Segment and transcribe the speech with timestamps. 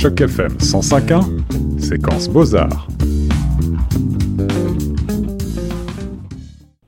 [0.00, 2.99] Choc FM 105.1, séquence Beaux-Arts.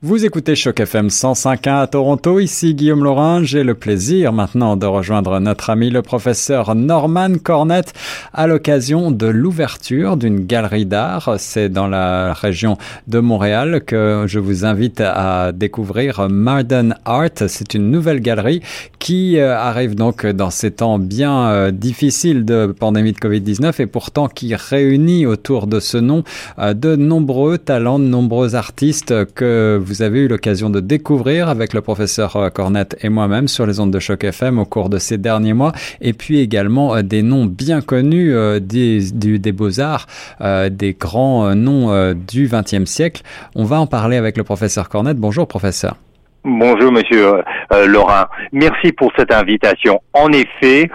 [0.05, 3.41] Vous écoutez Choc FM 105.1 à Toronto, ici Guillaume Laurin.
[3.41, 7.93] J'ai le plaisir maintenant de rejoindre notre ami le professeur Norman Cornett
[8.33, 11.35] à l'occasion de l'ouverture d'une galerie d'art.
[11.37, 12.77] C'est dans la région
[13.07, 17.29] de Montréal que je vous invite à découvrir Marden Art.
[17.47, 18.61] C'est une nouvelle galerie
[18.99, 23.85] qui euh, arrive donc dans ces temps bien euh, difficiles de pandémie de Covid-19 et
[23.85, 26.25] pourtant qui réunit autour de ce nom
[26.59, 31.49] euh, de nombreux talents, de nombreux artistes que vous vous avez eu l'occasion de découvrir
[31.49, 34.89] avec le professeur euh, Cornette et moi-même sur les ondes de choc FM au cours
[34.89, 35.71] de ces derniers mois,
[36.01, 40.07] et puis également euh, des noms bien connus euh, des, beaux-arts,
[40.71, 43.21] des grands noms du XXe siècle.
[43.53, 45.17] On va en parler avec le professeur Cornette.
[45.17, 45.95] Bonjour professeur.
[46.43, 47.43] Bonjour Monsieur
[47.85, 48.25] Laurent.
[48.51, 50.01] Merci pour cette invitation.
[50.13, 50.89] En effet,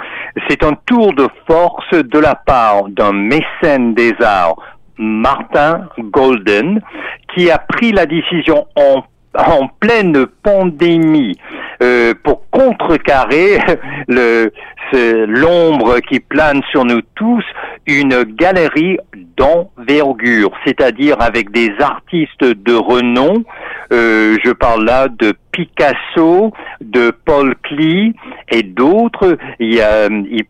[0.48, 4.56] c'est un tour de force de la part d'un mécène des arts
[4.98, 6.80] Martin Golden,
[7.34, 9.04] qui a pris la décision en,
[9.78, 11.38] pleine pandémie
[11.80, 13.58] euh, pour contrecarrer
[14.92, 17.44] l'ombre qui plane sur nous tous,
[17.86, 18.96] une galerie
[19.36, 23.44] d'envergure, c'est-à-dire avec des artistes de renom.
[23.92, 28.14] Euh, je parle là de Picasso, de Paul Klee
[28.50, 29.38] et d'autres.
[29.58, 29.82] Il,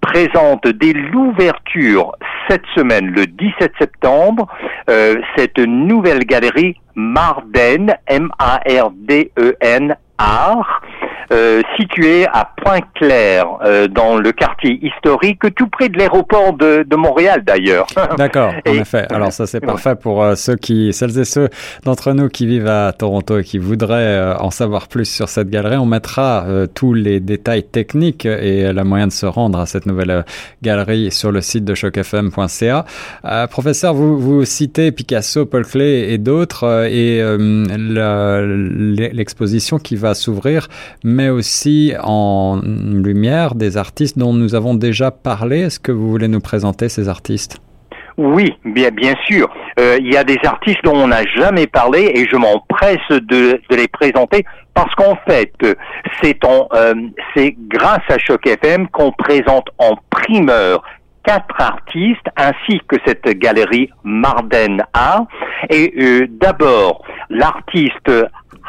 [0.00, 2.12] présente dès l'ouverture
[2.48, 4.48] cette semaine, le 17 septembre,
[4.88, 10.82] euh, cette nouvelle galerie Marden, M-A-R-D-E-N, Art,
[11.30, 16.96] euh, situé à Pointe-Claire, euh, dans le quartier historique, tout près de l'aéroport de, de,
[16.96, 17.86] Montréal d'ailleurs.
[18.16, 19.06] D'accord, en effet.
[19.10, 21.50] Alors ça c'est parfait pour euh, ceux qui, celles et ceux
[21.84, 25.76] d'entre nous qui vivent à Toronto et qui voudraient en savoir plus sur cette galerie.
[25.76, 30.24] On mettra tous les détails techniques et la moyen de se rendre à cette nouvelle
[30.62, 32.86] galerie sur le site de chocfm.ca.
[33.48, 37.22] professeur, vous, vous citez Picasso, Paul Klee et d'autres et
[39.12, 40.68] l'exposition qui va s'ouvrir
[41.26, 45.60] aussi en lumière des artistes dont nous avons déjà parlé.
[45.60, 47.60] Est-ce que vous voulez nous présenter ces artistes?
[48.16, 48.90] Oui, bien,
[49.26, 49.48] sûr.
[49.78, 53.60] Euh, il y a des artistes dont on n'a jamais parlé et je m'empresse de,
[53.70, 55.52] les présenter parce qu'en fait,
[56.20, 56.94] c'est euh,
[57.34, 60.82] c'est grâce à Choc FM qu'on présente en primeur
[61.24, 65.24] quatre artistes ainsi que cette galerie Marden A.
[65.70, 68.10] Et euh, d'abord, l'artiste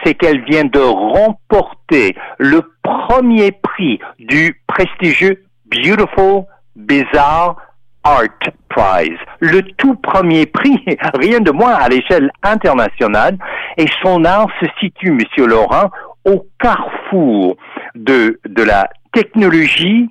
[0.05, 6.45] c'est qu'elle vient de remporter le premier prix du prestigieux Beautiful
[6.75, 7.57] Bizarre
[8.05, 8.23] Art
[8.69, 10.79] Prize, le tout premier prix,
[11.19, 13.37] rien de moins à l'échelle internationale,
[13.77, 15.91] et son art se situe, Monsieur Laurent,
[16.25, 17.57] au carrefour
[17.95, 20.09] de, de la technologie,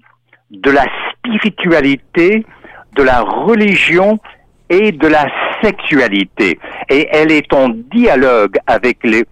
[0.51, 2.45] de la spiritualité,
[2.95, 4.19] de la religion
[4.69, 5.25] et de la
[5.61, 6.59] sexualité.
[6.89, 9.23] Et elle est en dialogue avec les,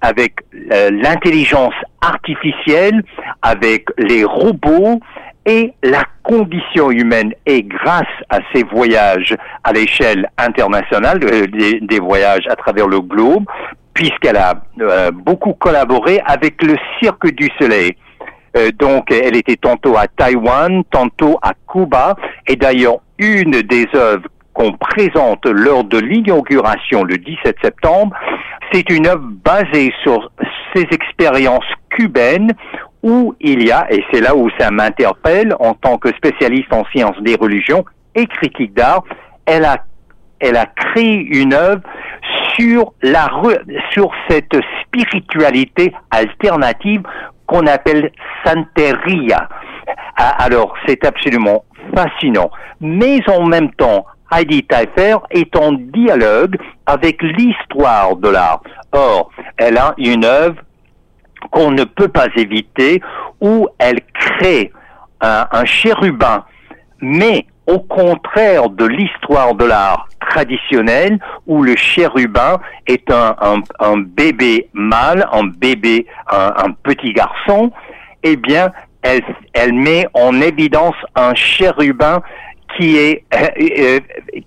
[0.00, 0.34] avec
[0.72, 3.02] euh, l'intelligence artificielle,
[3.42, 5.00] avec les robots
[5.46, 7.32] et la condition humaine.
[7.46, 11.46] Et grâce à ces voyages à l'échelle internationale, euh,
[11.80, 13.44] des, voyages à travers le globe,
[13.92, 17.96] puisqu'elle a euh, beaucoup collaboré avec le Cirque du Soleil.
[18.78, 22.14] donc, elle était tantôt à Taïwan, tantôt à Cuba,
[22.46, 28.16] et d'ailleurs, une des œuvres qu'on présente lors de l'inauguration le 17 septembre,
[28.72, 30.30] c'est une œuvre basée sur
[30.74, 32.52] ces expériences cubaines
[33.02, 36.84] où il y a, et c'est là où ça m'interpelle en tant que spécialiste en
[36.86, 39.04] sciences des religions et critique d'art,
[39.44, 39.84] elle a,
[40.40, 41.82] elle a créé une œuvre
[42.56, 43.28] sur la,
[43.90, 47.02] sur cette spiritualité alternative
[47.46, 48.10] qu'on appelle
[48.44, 49.48] Santeria.
[50.16, 51.64] Ah, alors, c'est absolument
[51.94, 52.50] fascinant.
[52.80, 56.56] Mais en même temps, Heidi Taifer est en dialogue
[56.86, 58.62] avec l'histoire de l'art.
[58.92, 60.60] Or, elle a une œuvre
[61.50, 63.02] qu'on ne peut pas éviter
[63.40, 64.72] où elle crée
[65.20, 66.44] un, chérubin,
[67.00, 75.26] mais au contraire de l'histoire de l'art traditionnel où le chérubin est un, bébé mâle,
[75.32, 77.72] un bébé, un, petit garçon,
[78.22, 78.70] eh bien,
[79.02, 79.22] elle,
[79.54, 82.22] elle met en évidence un chérubin
[82.76, 83.24] qui est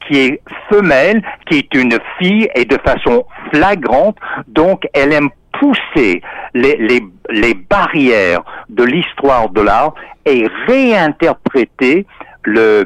[0.08, 4.18] qui est femelle, qui est une fille et de façon flagrante.
[4.48, 5.30] Donc, elle aime
[5.60, 6.22] pousser
[6.54, 9.94] les, les, les barrières de l'histoire de l'art
[10.26, 12.06] et réinterpréter
[12.44, 12.86] le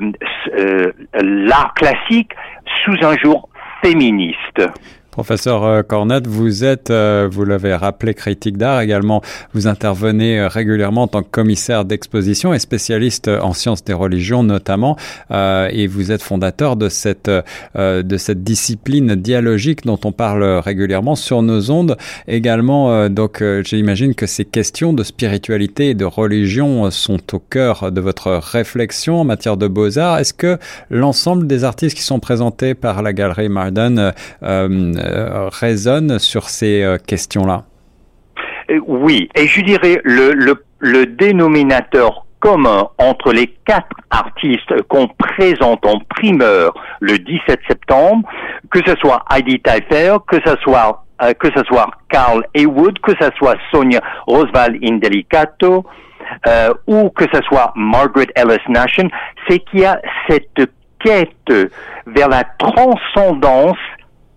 [1.13, 2.31] l'art classique
[2.83, 3.49] sous un jour
[3.83, 4.61] féministe.
[5.11, 9.21] Professeur euh, Cornette, vous êtes, euh, vous l'avez rappelé, critique d'art également.
[9.53, 14.43] Vous intervenez euh, régulièrement en tant que commissaire d'exposition et spécialiste en sciences des religions
[14.43, 14.95] notamment,
[15.29, 21.41] et vous êtes fondateur de cette de cette discipline dialogique dont on parle régulièrement sur
[21.41, 21.97] nos ondes.
[22.27, 28.01] Également, donc, j'imagine que ces questions de spiritualité et de religion sont au cœur de
[28.01, 30.19] votre réflexion en matière de beaux arts.
[30.19, 30.57] Est-ce que
[30.89, 34.13] l'ensemble des artistes qui sont présentés par la galerie Marden
[34.43, 34.93] euh,
[35.51, 37.63] résonne sur ces euh, questions-là
[38.69, 45.99] euh, Oui, et je dirais le, dénominateur commun entre les quatre artistes qu'on présente en
[45.99, 48.27] primeur le 17 septembre,
[48.71, 51.05] que ce soit Heidi Teifer, que ce soit
[51.39, 55.85] que ce soit Carl Heywood, que ce soit Sonia Rosval Indelicato,
[56.47, 59.07] euh, ou que ce soit Margaret Ellis Nation,
[59.47, 61.69] c'est qu'il y a cette quête
[62.07, 63.77] vers la transcendance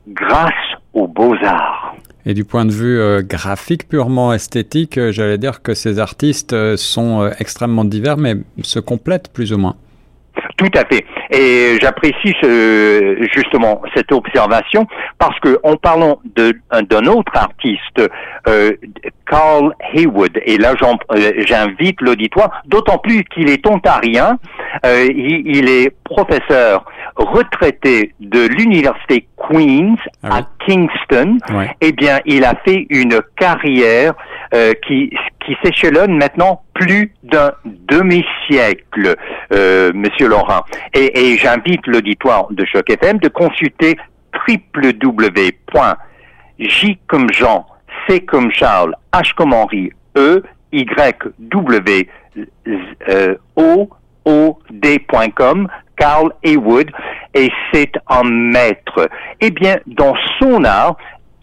[0.08, 0.52] grâce
[0.92, 1.96] aux beaux-arts.
[2.26, 6.54] Et du point de vue euh, graphique, purement esthétique, euh, j'allais dire que ces artistes
[6.54, 9.76] euh, sont extrêmement divers, mais se complètent plus ou moins.
[10.56, 11.04] Tout à fait.
[11.30, 14.86] Et j'apprécie ce, justement cette observation
[15.18, 18.00] parce que en parlant d'un autre artiste,
[19.28, 20.74] Carl Haywood, et là
[21.46, 24.38] j'invite l'auditoire, d'autant plus qu'il est ontarien,
[24.84, 26.84] il, il, est professeur
[27.16, 31.38] retraité de l'université Queens ah à Kingston,
[31.80, 34.14] eh bien, il a fait une carrière
[34.54, 35.10] euh, qui,
[35.44, 39.16] qui s'échelonne maintenant plus d'un demi-siècle,
[39.52, 40.62] euh, Monsieur Laurent.
[40.92, 43.96] Et, et j'invite l'auditoire de Choc FM de consulter
[44.48, 45.68] www.j
[47.06, 47.66] comme Jean,
[48.08, 50.42] C comme Charles, H comme Henri, E,
[50.72, 52.08] Y, W,
[53.56, 53.88] O,
[54.24, 56.90] O, D.com Carl Heywood,
[57.34, 59.08] et c'est un maître.
[59.40, 60.96] Eh bien, dans son art,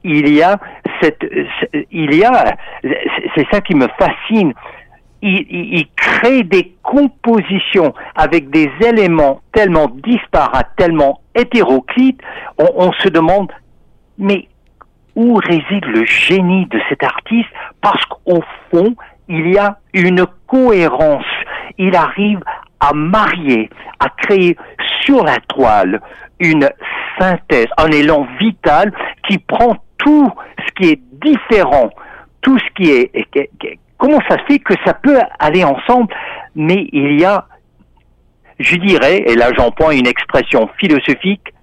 [0.03, 0.57] il y a
[1.01, 1.23] cette,
[1.91, 2.55] il y a,
[3.35, 4.53] c'est ça qui me fascine.
[5.23, 12.19] Il, crée des compositions avec des éléments tellement disparates, tellement hétéroclites,
[12.57, 13.51] on, on se demande,
[14.17, 14.47] mais
[15.15, 17.49] où réside le génie de cet artiste?
[17.81, 18.95] Parce qu'au fond,
[19.27, 21.25] il y a une cohérence.
[21.77, 22.41] Il arrive
[22.79, 23.69] à marier,
[23.99, 24.57] à créer
[25.03, 26.01] sur la toile
[26.39, 26.69] une
[27.19, 28.91] synthèse, un élan vital
[29.27, 31.89] qui prend tout ce qui est différent,
[32.41, 33.11] tout ce qui est,
[34.01, 36.13] comment ça se fait que ça peut aller ensemble,
[36.55, 37.45] mais il y a,
[38.59, 41.53] je dirais, et là j'emploie une expression philosophique,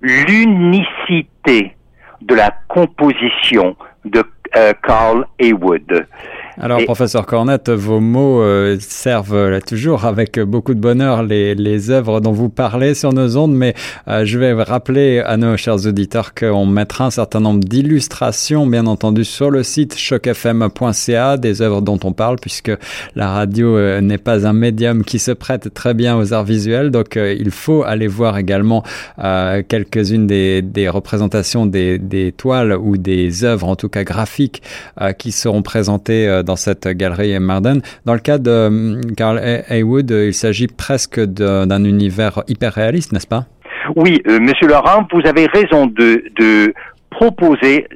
[0.00, 1.76] l'unicité
[2.22, 3.76] de la composition
[4.06, 4.24] de
[4.56, 6.06] euh, Carl Heywood.
[6.56, 11.90] Alors, professeur Cornette, vos mots euh, servent là toujours avec beaucoup de bonheur les, les
[11.90, 13.74] œuvres dont vous parlez sur nos ondes, mais
[14.06, 18.86] euh, je vais rappeler à nos chers auditeurs qu'on mettra un certain nombre d'illustrations, bien
[18.86, 22.70] entendu, sur le site chocfm.ca des œuvres dont on parle, puisque
[23.16, 26.92] la radio euh, n'est pas un médium qui se prête très bien aux arts visuels,
[26.92, 28.84] donc il faut aller voir également
[29.18, 34.62] quelques-unes des, des, représentations des, des, toiles ou des œuvres, en tout cas graphiques,
[35.18, 37.80] qui seront présentées dans cette galerie Marden.
[38.04, 43.12] Dans le cas de Carl euh, Haywood, euh, il s'agit presque d'un univers hyper réaliste,
[43.12, 43.46] n'est-ce pas?
[43.96, 46.74] Oui, euh, Monsieur Laurent, vous avez raison de, de
[47.10, 47.86] proposer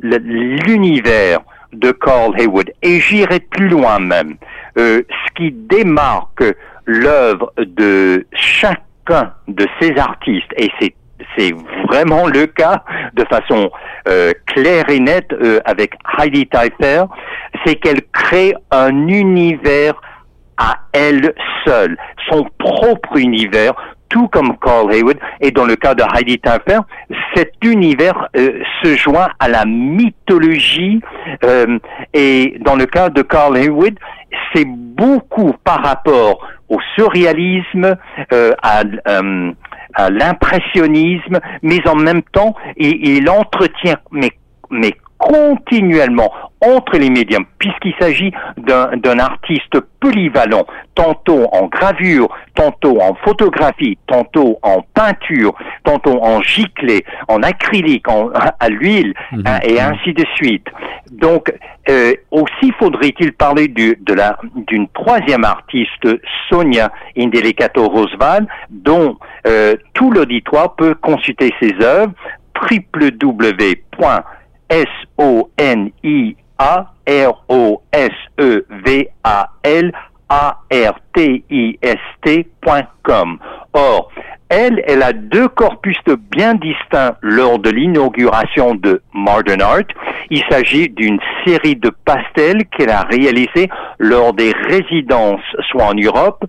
[0.00, 1.40] l'univers
[1.72, 2.70] de Carl Haywood.
[2.82, 4.36] Et j'irai plus loin même.
[4.76, 5.02] ce
[5.36, 6.44] qui démarque
[6.86, 10.94] l'œuvre de chacun de ces artistes, et c'est
[11.36, 11.52] c'est
[11.88, 12.82] vraiment le cas
[13.14, 13.70] de façon
[14.08, 17.04] euh, claire et nette euh, avec Heidi Teifer,
[17.64, 20.00] c'est qu'elle crée un univers
[20.58, 21.96] à elle seule,
[22.30, 23.74] son propre univers,
[24.08, 25.18] tout comme Carl Haywood.
[25.40, 26.78] Et dans le cas de Heidi Teifer,
[27.34, 31.00] cet univers euh, se joint à la mythologie.
[32.14, 33.98] et dans le cas de Carl Haywood,
[34.54, 37.96] c'est beaucoup par rapport au surréalisme,
[38.62, 38.82] à
[40.10, 43.98] l'impressionnisme, mais en même temps, il, il entretient,
[44.70, 44.94] mais
[45.26, 50.64] continuellement, entre les médiums, puisqu'il s'agit d'un artiste polyvalent,
[50.94, 55.52] tantôt en gravure, tantôt en photographie, tantôt en peinture,
[55.84, 58.30] tantôt en giclée, en acrylique, en,
[58.60, 59.42] à l'huile, mhm.
[59.46, 60.66] hein, et ainsi de suite.
[61.10, 61.52] Donc,
[61.90, 66.08] euh, aussi faudrait-il parler du, de la d'une troisième artiste,
[66.48, 72.12] Sonia Indelicato Rosval, dont euh, tout l'auditoire peut consulter ses œuvres
[72.70, 74.35] www.soni
[76.58, 77.82] a-R-O-S-E-V-A-L
[80.28, 80.98] A-R-T-I-S-T.com.
[83.72, 84.10] Or,
[84.48, 85.98] elle, elle a deux corpus
[86.30, 89.86] bien distincts lors de l'inauguration de Modern Art.
[90.30, 93.68] Il s'agit d'une série de pastels qu'elle a réalisés
[93.98, 96.44] lors des résidences, soit en Europe,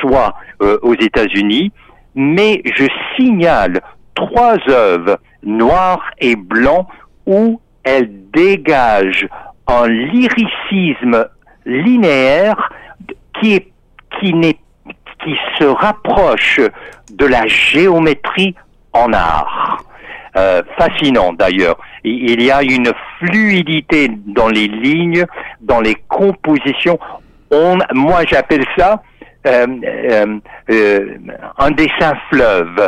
[0.00, 1.72] soit euh, aux États-Unis.
[2.14, 3.80] Mais je signale
[4.14, 6.86] trois œuvres noires et blancs
[7.26, 9.28] où elle dégage
[9.66, 11.26] un lyricisme
[11.64, 12.70] linéaire
[13.40, 13.62] qui
[14.20, 16.60] qui se rapproche
[17.12, 18.54] de la géométrie
[18.92, 19.84] en art.
[20.36, 21.78] Euh, fascinant d'ailleurs.
[22.04, 25.24] Il y a une fluidité dans les lignes,
[25.62, 26.98] dans les compositions.
[27.50, 29.02] On, moi, j'appelle ça
[29.46, 29.66] euh,
[30.68, 31.06] euh,
[31.58, 32.86] un dessin fleuve.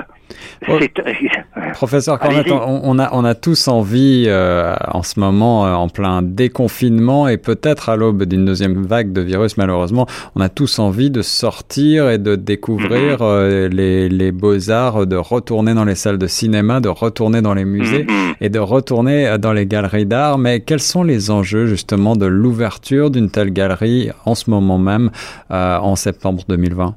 [1.75, 6.23] Professeur Cornette, on, a, on a tous envie euh, en ce moment, euh, en plein
[6.23, 11.11] déconfinement et peut-être à l'aube d'une deuxième vague de virus malheureusement, on a tous envie
[11.11, 13.23] de sortir et de découvrir mm-hmm.
[13.23, 17.64] euh, les, les beaux-arts, de retourner dans les salles de cinéma, de retourner dans les
[17.64, 18.35] musées mm-hmm.
[18.40, 20.38] et de retourner dans les galeries d'art.
[20.38, 25.11] Mais quels sont les enjeux justement de l'ouverture d'une telle galerie en ce moment même,
[25.50, 26.94] en septembre 2020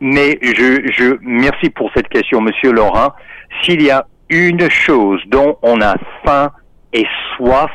[0.00, 3.12] mais je, je, merci pour cette question, Monsieur Laurent.
[3.62, 6.50] S'il y a une chose dont on a faim
[6.92, 7.70] et soif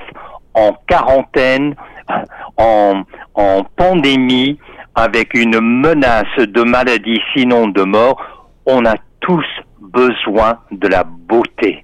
[0.53, 1.75] en quarantaine,
[2.57, 3.03] en,
[3.35, 4.57] en pandémie,
[4.95, 8.17] avec une menace de maladie, sinon de mort,
[8.65, 9.45] on a tous
[9.79, 11.83] besoin de la beauté.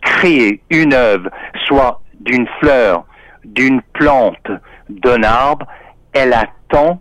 [0.01, 1.30] créer une œuvre,
[1.66, 3.06] soit d'une fleur,
[3.44, 4.51] d'une plante,
[4.89, 5.66] d'un arbre,
[6.13, 7.00] elle attend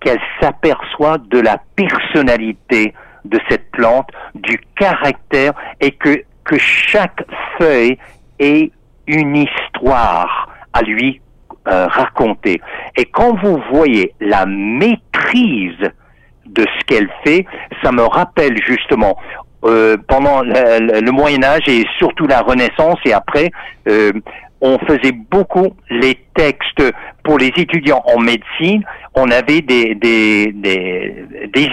[0.00, 7.24] qu'elle s'aperçoit de la personnalité de cette plante, du caractère, et que, que chaque
[7.58, 7.98] feuille
[8.38, 8.70] ait
[9.06, 11.20] une histoire à lui
[11.68, 12.60] euh, raconter.
[12.96, 15.90] Et quand vous voyez la maîtrise
[16.46, 17.44] de ce qu'elle fait,
[17.82, 19.16] ça me rappelle justement
[19.64, 23.50] euh, pendant le, Moyen Âge et surtout la Renaissance et après,
[23.88, 24.12] euh,
[24.60, 26.84] on faisait beaucoup les textes
[27.24, 28.84] pour les étudiants en médecine.
[29.14, 29.96] On avait des,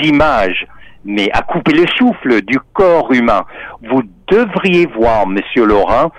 [0.04, 0.66] images
[1.06, 3.46] mais à couper le souffle du corps humain.
[3.90, 6.12] Vous devriez voir, Monsieur Laurent,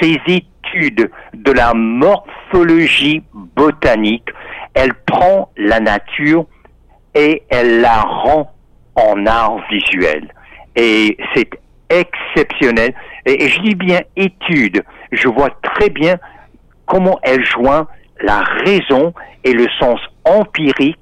[0.00, 4.28] ces études de la morphologie botanique.
[4.74, 6.46] Elle prend la nature
[7.14, 8.50] et elle la rend
[8.94, 10.32] en art visuel.
[10.76, 11.50] Et c'est
[11.90, 12.94] exceptionnel.
[13.26, 14.82] Et, je dis bien étude.
[15.12, 16.16] Je vois très bien
[16.86, 17.86] comment elle joint
[18.22, 19.12] la raison
[19.44, 20.98] et le sens empirique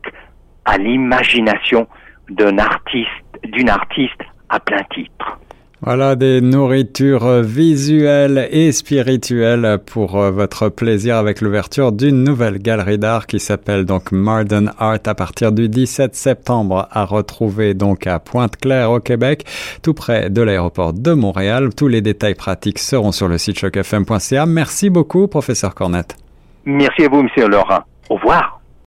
[0.65, 1.87] à l'imagination
[2.31, 3.09] d'un artiste,
[3.45, 5.39] d'une artiste à plein titre.
[5.83, 12.99] Voilà des nourritures visuelles et spirituelles pour euh, votre plaisir avec l'ouverture d'une nouvelle galerie
[12.99, 18.19] d'art qui s'appelle donc Modern Art à partir du 17 septembre à retrouver donc à
[18.19, 19.47] Pointe-Claire au Québec,
[19.83, 21.71] tout près de l'aéroport de Montréal.
[21.75, 24.45] Tous les détails pratiques seront sur le site chocfm.ca.
[24.45, 26.15] Merci beaucoup, professeur Cornette.
[26.67, 27.81] Merci à vous, monsieur Laurent.
[28.11, 28.60] Au revoir.